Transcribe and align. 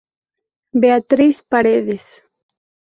Beatriz 0.81 1.43
Paredes. 1.43 2.23